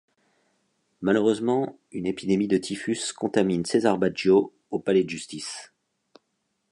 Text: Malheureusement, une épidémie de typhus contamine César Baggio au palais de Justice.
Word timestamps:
Malheureusement, 1.01 1.77
une 1.91 2.07
épidémie 2.07 2.47
de 2.47 2.57
typhus 2.57 3.13
contamine 3.15 3.65
César 3.65 3.99
Baggio 3.99 4.51
au 4.71 4.79
palais 4.79 5.03
de 5.03 5.09
Justice. 5.11 5.71